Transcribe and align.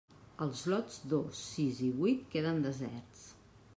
Els 0.45 0.61
lots 0.73 0.97
dos, 1.11 1.43
sis 1.49 1.81
i 1.89 1.93
vuit 1.99 2.25
queden 2.33 2.59
deserts. 2.65 3.23